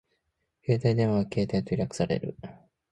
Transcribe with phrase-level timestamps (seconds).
[0.65, 2.35] 携帯電話はケータイと略される